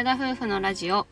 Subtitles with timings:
[0.00, 1.06] 寺田夫婦のラジオ。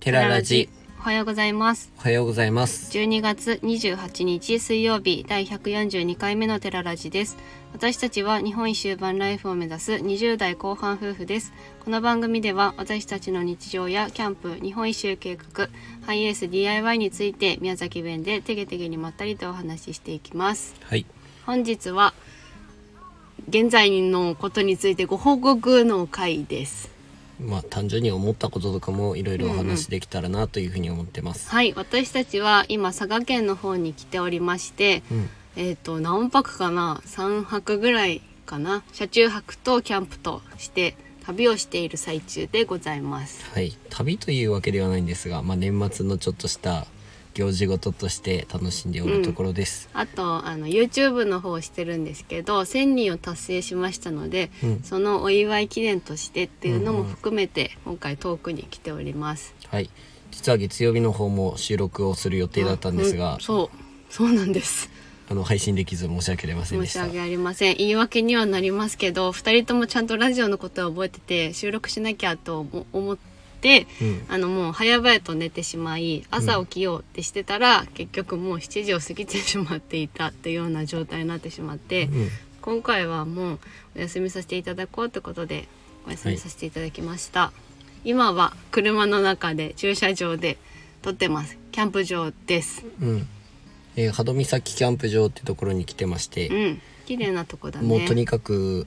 [0.00, 0.70] テララジ。
[0.98, 1.92] おはようございます。
[1.98, 2.90] おはようございます。
[2.98, 7.36] 12月28日水曜日第142回目のテララジです。
[7.74, 11.52] 私たちは日本一周バンライフを目指す20代後半夫婦です。
[11.84, 15.68] この番組では私たちの日常やキャンプ日本一周計画
[16.06, 20.74] ハイエース DIY について宮崎弁でてげてげにまったりとお話ししていきます。
[20.84, 21.04] はい。
[21.44, 22.14] 本日は
[23.50, 26.93] 現在のことについてご報告の回です
[27.40, 35.30] まあ単純に思ったこととかもいろいろお話できたらなというふうに思ってます、はい私たちは今佐賀県の方に来ておりまして、うん。
[35.56, 38.82] えっ、と何泊かな？3泊ぐらいかな？
[38.92, 43.44] 車中泊とキャンプとして旅をしている最中でございます。
[43.52, 43.76] はい。
[43.88, 46.86] 旅というわけではないんですが、まあ、年末のちょっとした
[47.34, 54.82] 行事事として楽しんでおるところです、あとあの YouTube の方をしてるんですけど1000人を達成しましたので、うん。
[54.82, 59.54] そのお祝い記念としてっていうのも含めて今回遠くに来ております。
[59.68, 59.90] はい。
[60.30, 63.40] 実は月曜日の方も収録をする予定だったんですが、うん。
[63.40, 64.12] そう。
[64.12, 64.90] そうなんです。
[65.28, 67.04] あの配信できず申し訳ありませんでした。
[67.04, 67.76] 申し訳ありません。
[67.76, 73.33] 言い訳にはなりますけど2人ともちゃんとラジオのことは覚えてて収録しなきゃと思思って、
[74.00, 74.24] うん。
[74.28, 82.28] あのもう早々と寝てしまい朝起きようってしてたら、結局もう7時を過ぎてしまっていたっていうような状態になってしまって、うん。
[82.60, 83.58] 今回はもう
[83.96, 85.68] お休みさせていただこうってことで
[86.06, 87.52] お休みさせていただきました、
[88.04, 90.58] 今は車の中で駐車場で
[91.02, 91.58] 撮ってます。
[91.72, 92.84] キャンプ場です。
[93.00, 93.28] うん。
[93.96, 96.82] えー、波戸岬キャンプ場ってところに来てまして、うん。
[97.06, 97.86] 綺麗なとこだね。
[97.86, 98.86] もうとにかく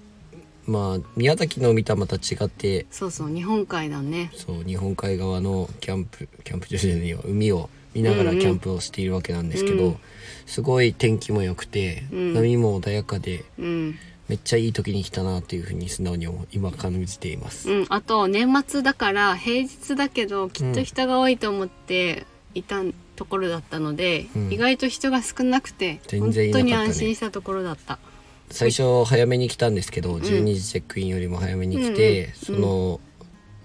[0.68, 4.32] まあ宮崎の見たまた違ってそうそう日本海だね。
[4.36, 9.98] そう日本海側のキャンプキャンプ場じゃないよ海を見ながらキャンプをしているわけなんですけど、うん。
[10.46, 12.34] すごい天気も良くて、うん。
[12.34, 13.96] 波も穏やかでうん。
[14.28, 22.82] めっちゃいい時に来たなというふうに素直に今感じています、うん、あと年末だから平日だけどきっと人が多いと思っていた
[23.16, 24.54] ところだったので、うん。
[24.54, 26.74] 意外と人が少なくて全然いなかったね。
[26.76, 28.00] 本当に安心したところだった
[28.50, 33.00] 最初早めに来たんですけど、12時チェックインよりも早めに来て、うんその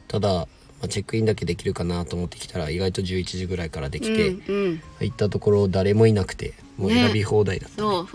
[0.09, 0.47] ただ、ま
[0.83, 7.89] あ、チェックインだけできるかなと思ってきたら意外と11時ぐらいからできて、うんうん、入ったところ誰もいなくてもうね選び放題だった、ね。
[7.89, 8.09] そう。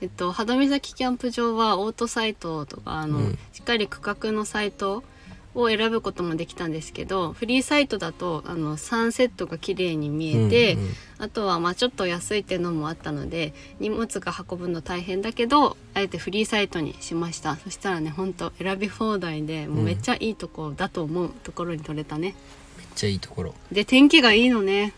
[0.00, 3.38] えっと波戸岬キャンプ場はオートサイトとかあの、うん。
[3.52, 5.04] しっかり区画のサイト
[5.56, 10.88] を選ぶこともできたんですけどフリーサイトだとあのサンセットが綺麗に見えて、うんうん。
[11.18, 17.56] あとはまあちょっと安いっていうのもあったので荷物が運ぶの大変だけどあえてフリーサイトにしました。
[17.56, 22.34] そしたらねほんと選び放題でもうめっちゃいいとこだと思うところに取れたね、
[22.76, 23.54] めっちゃいいところ。
[23.72, 24.92] で天気がいいのね。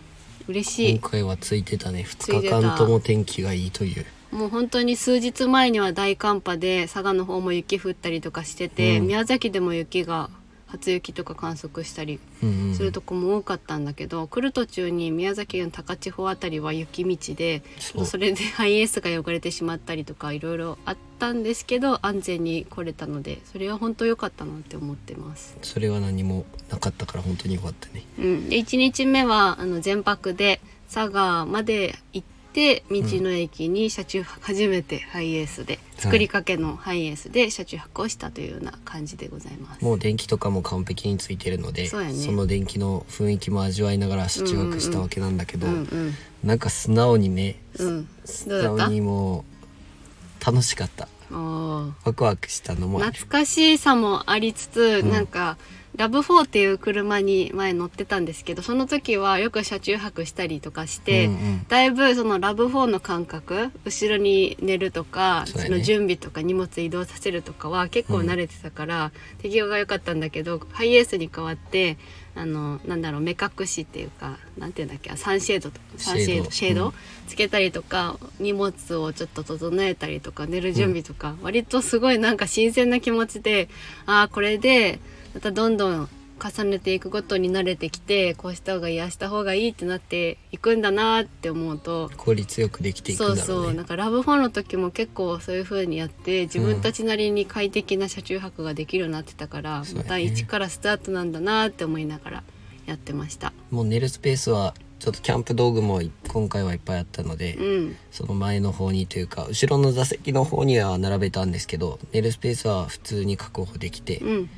[0.49, 0.99] 嬉しい。
[0.99, 2.07] 今回はついてたね。
[2.09, 4.07] 2日間とも天気がいいという。
[4.35, 9.07] もう本当に数日前には大寒波で佐賀の方も雪降ったりとかしてて、うん。
[9.09, 10.31] 宮崎でも雪が
[10.69, 17.63] 初雪とか観測したりうんうんするとこも多かったんだけど、来る途中に宮崎の高千穂あたりは雪道で
[18.05, 25.57] それで ハイエースが汚れてしまったりとかいろいろあったんですけど安全に来れたのでそれは本当良かったなって思ってます。
[25.63, 28.05] それは何もなかったから本当によかったね。
[28.19, 30.61] うん、で1日目はあの全泊で
[30.93, 39.85] 佐賀まで行って道の駅に車中泊初めてハイエースで作りかけのハイエースで車中泊をしたというような感じでございます。
[39.85, 41.97] もう電気とかも完璧についてるのでそ
[42.33, 45.67] の電気の雰囲気も味わいながら車中泊したわけなんだけど、
[46.43, 48.09] なんか素直にね、うん。
[48.25, 49.45] 素直にも
[50.41, 51.09] う楽しかった。
[51.31, 55.11] ワクワクしたのも懐かしさもありつつ、うん。
[55.11, 55.59] なんか
[55.99, 61.67] ラブ4っていう車に前乗ってたんですけどその時はよく車中泊したりとかして、うんうん。
[61.67, 65.69] だいぶそのラブ4の感覚後ろに寝るとかそ,、ね。
[65.69, 71.99] の準備とか荷物移動させるとかは結構慣れてたから、適応が良かったんだけどハイエースに変わって
[72.37, 76.95] あのなんだろう目隠しっていうかなんていうんだっけサンシェードとサンシェードシェード、
[77.27, 83.69] つけたりとか荷物をちょっと整えたりとか寝る準備とか、割とすごいなんか新鮮な気持ちで
[84.07, 85.01] ああこれで
[85.39, 86.09] またどんどん
[86.45, 93.67] 重ねていくことに慣れてきてこうした方がいいああした方がいいってなっていくんだなって思うと効率よくできていくそうんだろうね。
[93.67, 100.09] そうなんかラブフォンの時も結構そういう風にやって自分たちなりに快適な車中泊ができるようになってたから、そうやね。
[100.09, 102.43] また一からスタートなんだなって思いながら
[102.87, 103.53] やってました。
[103.71, 107.97] もう寝るスペースはちょっとキャンプ道具も今回はいっぱいあったので、うん。
[108.11, 114.51] その前の方にというか後ろの座席の方には並べたんですけど寝るスペースは普通に確保できてうん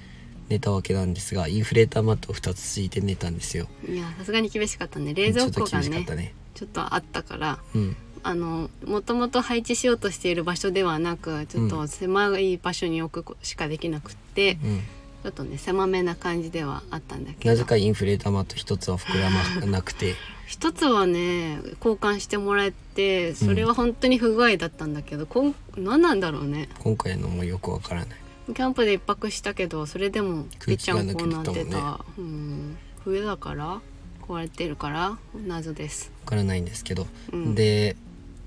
[0.51, 3.69] 寝たわけなんですがインフレーターマットを2つ敷いて寝たんですよ。
[3.89, 5.15] いやさすがに厳しかったね。
[5.15, 6.35] 冷蔵庫ちょっとがね厳しかったね。
[6.55, 7.59] ちょっとあったから。
[7.75, 7.97] うん。
[8.23, 14.81] あのもともと配置しようとしている場所ではなくちょっと狭い場所に置くしかできなくって、うん。
[15.23, 17.51] ちょっとね狭めな感じではあったんだけど。
[17.51, 20.17] なぜかインフレ玉と一つは膨らまなくて。
[20.49, 26.69] 一つはね交換してもらえてそれは本当に不具合だったんだけど、こん何なんだろうね。
[26.81, 28.19] 今回のもよくわからない
[28.55, 32.77] キャンプで一泊したけどそれでもぺちゃんこになってたねうん。
[33.05, 33.81] 冬だから
[34.23, 36.13] 壊れてるから謎です。
[36.25, 37.55] わからないんですけど、うん。
[37.55, 37.97] で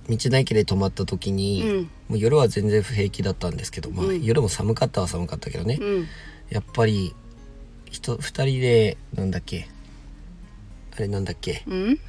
[0.10, 1.82] 道の駅で泊まった時に、うん。
[2.10, 4.24] もう夜は全然不平気だったんですけど、まあ、うん。
[4.24, 6.08] 夜も寒かったは寒かったけどね、うん。
[6.50, 7.16] やっぱり
[7.90, 9.68] 人2人でなんだっけ
[10.96, 12.00] あれなんだっけうん？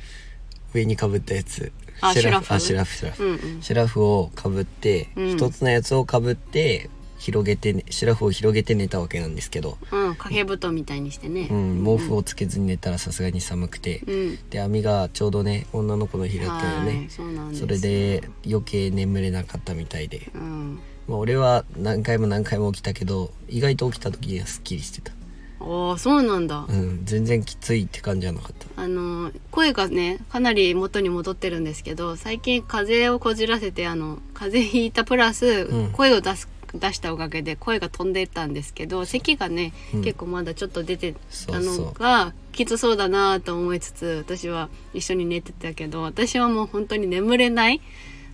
[0.74, 1.72] 上にかぶったやつ。
[2.00, 3.62] あシュラフあシュラフシュラフ、うんうん。
[3.62, 5.30] シュラフをかぶってうん。
[5.30, 6.90] 一、つのやつをかぶって
[7.24, 11.48] 広げて、ね、シュラフを広げて寝たわけなんですけど、うん掛け布団みたいにしてね。
[11.50, 14.38] うん、毛布をつけずに寝たらさすがに寒くて、うん。
[14.50, 17.22] で網がちょうどね女の子の日だったよはいねそ
[17.58, 20.80] それで余計眠れなかったみたいで、うん。
[21.08, 25.12] まあ、俺は何回も何回も起きたけど意外と起きた時にはすっきりしてた、
[25.60, 26.66] ああそうなんだ。
[26.68, 28.82] うん、全然きついって感じじゃなかった。
[28.82, 35.92] あの声がねかなり元に戻ってるんですけど最近風邪をこじらせてあの風邪ひいたプラス、うん。
[35.92, 40.02] 声を出す出したおかげで声が飛んでったんですけど咳がね、うん。
[40.02, 41.14] 結構まだちょっと出て
[41.46, 47.80] たのがきつそうだなと思いつつ私は一緒に寝てたけど私はもう本当に眠れない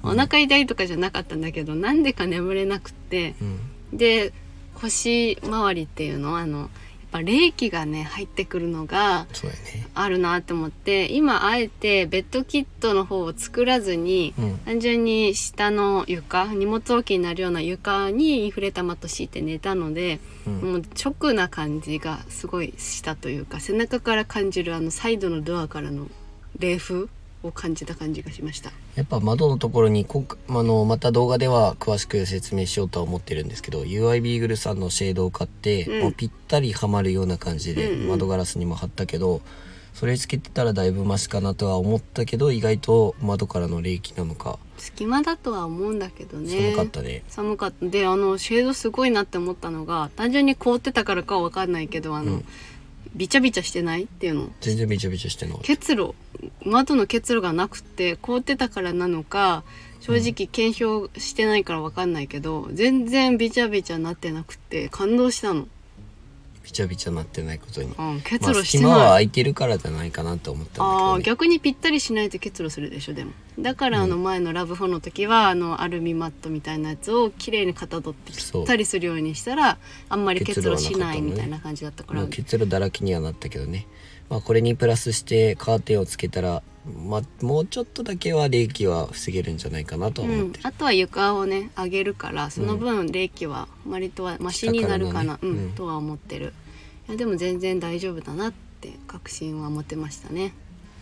[0.03, 3.99] お腹痛いとかじゃなかったんだけど、なんでか眠れなくってうん。
[3.99, 4.33] で
[4.75, 6.71] 腰回りっていうのあの
[7.11, 9.27] ぱ冷気がね入ってくるのが
[9.95, 14.59] あるなって思って今あえてベッドキットの方を作らずに、うん。
[14.59, 20.55] 単純に下の床荷物置きになるような床にインフレ玉と敷いて寝たので、うん。
[20.73, 26.07] もう直な感じがすごいしたというか背中から感じるあのサイドのドアからの
[26.59, 27.09] 冷風
[27.43, 28.73] を感じた感じがしました。
[28.95, 36.03] やっぱ窓のところにこあのまた動画では詳しく説明しようとは思ってるんですけど UI ビーグルさんのシェードを買って、うん。
[36.03, 38.09] もうぴったりはまるような感じでうんうん。
[38.09, 39.41] 窓ガラスにも貼ったけど、
[39.95, 44.59] それつけてたらだいぶマシかなとは思ったけど意外と窓からの冷気なのか。
[44.79, 46.73] 隙間だとは思うんだけどね。
[46.73, 47.23] 寒かったね。
[47.29, 47.87] 寒かった。
[47.87, 52.45] であのシェードすごいなって思ったのが単純に凍ってたからかは分かんないけどあの、うん
[53.15, 54.51] ビチャビチャしてないっていうの？
[54.61, 56.15] 全然びちゃびちゃしてなかった結露。
[56.65, 59.63] 窓の結露がなくて凍ってたからなのか
[60.01, 65.69] 正直検証してないから分かんないけど、全然ビチャビチャなってなくて感動したの、
[66.63, 73.33] びちゃびちゃなってないことに、うん、結まあ、露してない、隙間は空いてるからじゃないかなと思ったんだけあど、ね、あ逆にぴったりしないと結露するでしょでも。
[73.59, 79.79] だからあの前のラブ4の時はあのアルミマットみたいなやつをきれいにかたどってぴったりするようにしたら
[80.09, 82.27] あんまり結露しないみたいな感じだったから。
[82.27, 83.87] 結露だらけにはなったけどね、
[84.29, 95.73] まあ、これにプラスしてカーテンをつけたら、まあ、もうちょっとだけは冷気は防げるんじゃないかなと思って、る、あとは床をね上げるからその分冷気は割とはマシになるかな、うんうん。
[95.73, 96.55] とは思ってる。
[97.09, 100.55] いやでも全然大丈夫だなって確信は持てましたね。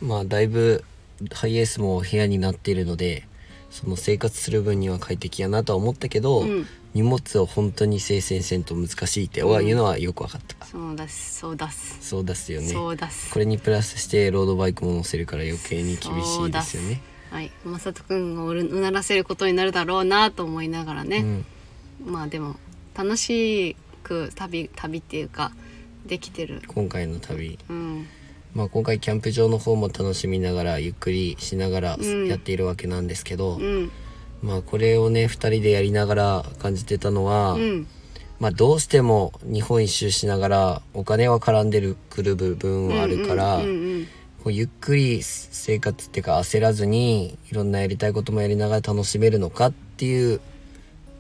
[0.03, 0.85] まあだいぶ
[1.33, 3.28] ハイエースも部屋になっているので
[3.71, 6.67] その生活する分には快適やなとは思ったけど、うん。
[6.95, 12.69] 荷物を本当に精選せんと難しいってはいうのはよく分かった、そうだすそうだす、そうですよね。
[12.69, 17.03] そうだすこれにプラスしてロードバイクも乗せるから余計に厳しいですよね。
[17.31, 17.53] はい。
[17.65, 21.45] まさとくんをううならせることになるだろうなと思いながらね、
[22.05, 22.13] うん。
[22.13, 22.57] まあでも
[22.95, 25.53] 楽しく旅旅っていうか
[26.07, 26.63] できてる。
[26.67, 27.59] 今回の旅。
[27.69, 28.07] うん
[28.55, 32.27] まあ、今回キャンプ場の方も楽しみながらゆっくりしながらうん。
[32.29, 33.91] やっているわけなんですけど、うん。
[34.43, 37.87] まあこれをね2人でやりながら感じてたのは、うん。
[38.41, 43.59] まあどうしても日本一周しながらお金は絡んでるくる部分はあるから、
[44.43, 50.41] こうゆっくり生活っていうか焦らずにいろんなやりたいこともやりながら楽しめるのかっていう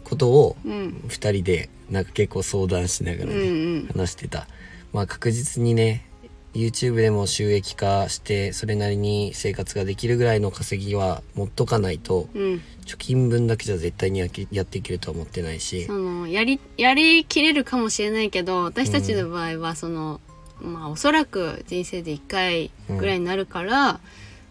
[0.05, 0.73] ことをうん。
[0.73, 4.47] うん2人でなんか結構相談しながらね、話してた。
[4.93, 6.08] まあ確実にね
[6.55, 12.62] YouTube でも収益化してそれなりに生活ができるぐらいの稼ぎは持っとかないとうん。
[12.87, 15.85] 貯金分だけじゃ絶対にやきやっていけるとは思ってないし。
[15.85, 20.21] そのやりやりきれるかもしれないけど私たちの場合はその、
[20.61, 24.00] まあおそらく人生で1回ぐらいになるから、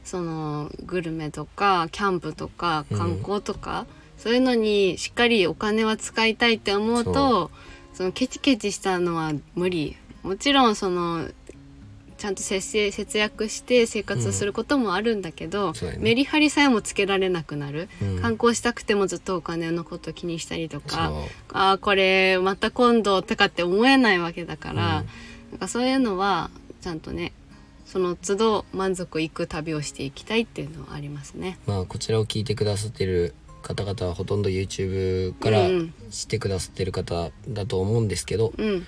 [0.04, 3.88] そのグルメとかキャンプとか観光とか、
[4.18, 7.51] そういうのにしっかりお金は使いたいって思うと
[7.94, 9.98] そのケチケチしたのは無理。
[10.22, 11.27] もちろんその
[12.18, 16.04] ちゃんと節制節約して生活することもあるんだけど、そうだね。
[16.04, 18.20] メリハリさえもつけられなくなる、うん。
[18.20, 21.12] 観光したくてもずっとお金のこと気にしたりとか
[21.54, 25.04] ああこれまた今度とかって思えないわけだから、
[25.52, 26.50] なんかそういうのは
[26.82, 27.34] ちゃんとね
[27.86, 31.58] その都度満足いく旅をしていきたいっていうのはありますね。
[31.68, 35.94] まあこちらを聞いてくださってる方々はほとんど YouTube からうんうん。
[36.10, 38.86] 知ってくださってる方だと思うんですけど、うん。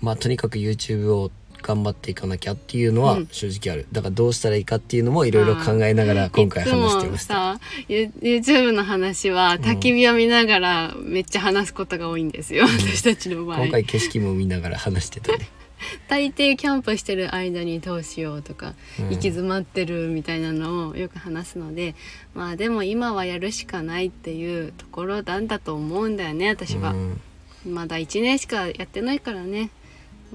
[0.00, 1.30] まあとにかく YouTube を
[1.66, 3.28] 頑張っていかなきゃっていうのはうん。
[3.32, 7.58] 正直ある、だからどうしたらいいかっていうのもいろいろ考えながら今回話してました。
[7.88, 13.62] YouTube の話は焚き火を見ながらめっちゃ話すことが多いんですよ、私たちの場合。
[13.62, 15.48] 今回景色も見ながら話してたね。
[16.08, 19.04] 大抵キャンプしてる間にどうしようとか、うん。
[19.06, 21.94] 行き詰まってるみたいなのをよく話すので
[22.34, 27.20] まあでも今はやるしかないっていうところなんだと思うんだよね私は、うん。
[27.66, 29.70] まだ1年しかやってないからね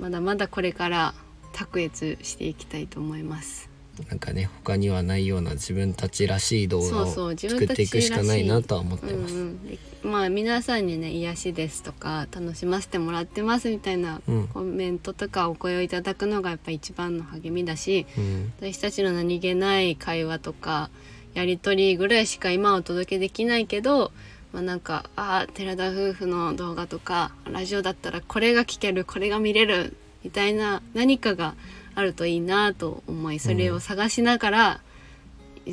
[0.01, 1.13] まだまだこれから
[1.53, 3.69] 卓越していきたいと思います。
[4.09, 14.47] なんかね他にはないような自分たちらしい動画を作っていくしかないなとは思ってうんます、うんでまあ皆さんにね癒しですとか楽しませてもらってますみたいなうん。
[14.47, 18.53] コメントとかお声をいただくのがやっぱ一番の励みだしうん。
[18.59, 20.89] 私たちの何気ない会話とか
[21.35, 24.11] やり取りぐらいしか今はお届けできないけど、
[24.53, 31.55] まあ、なんかああ寺田夫婦の動画とかラジオだったらこれが聞けるこれが見れるみたいな何かが
[31.95, 34.81] あるといいなと思いそれを探しながら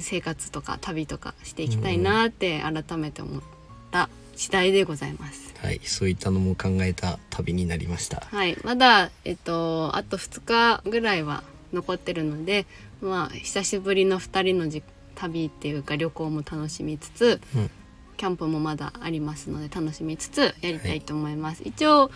[0.01, 3.43] 生活とか旅とかしていきたいなって改めて思っ
[3.91, 5.55] た次第でございます。
[5.59, 8.23] はいそういったのも考えた旅になりました。
[8.31, 11.43] はい、まだえっとあと2日ぐらいは
[11.73, 12.65] 残ってるので、
[13.01, 14.85] まあ久しぶりの2人のじ
[15.17, 17.71] 旅っていうか旅行も楽しみつつ、うん
[18.19, 21.63] キャンプもまだありますので楽しみつつやりたいと思います。
[21.65, 22.11] 一応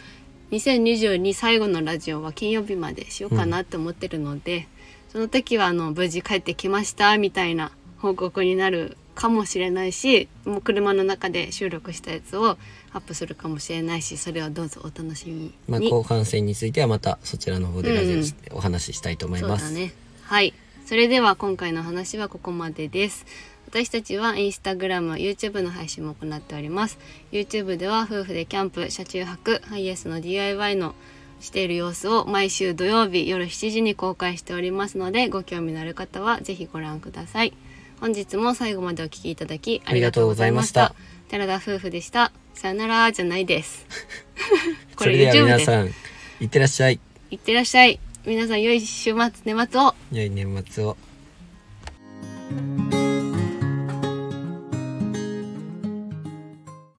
[0.51, 4.69] 2022最後のラジオは金曜日までしようかなって思ってるので、
[5.11, 12.57] その時はあの無事帰ってきましたみたいな報告になるかもしれないしもう車の中で収録したやつを
[12.93, 15.55] アップするかもしれないしそれはどうぞお楽しみに。
[15.69, 19.93] まあ後半戦についてはまたそちらの方でラジオお話ししたいと思います、そうだね。
[20.25, 20.53] はい。
[20.85, 23.25] それでは今回の話はここまでです
[23.73, 26.99] 私たちはインスタグラム YouTube の配信も行っております。
[27.33, 30.95] YouTube では夫婦でキャンプ車中泊ハイエースの DIY の
[31.41, 37.55] している様子を毎週土曜日夜7時に公開しておりますのでご興味のある方はぜひご覧ください。
[37.99, 40.89] 本日も最後までお聞きいただきありがとうございました。
[40.89, 40.95] あ
[41.31, 42.31] 寺田夫婦でした。
[42.53, 43.87] さよならじゃないです。
[44.99, 45.87] それ YouTube です皆さん
[46.41, 47.01] いってらっしゃい。
[47.31, 47.99] いってらっしゃい。
[48.27, 49.95] 皆さん良い週末年末を。
[50.13, 50.99] 良い年末を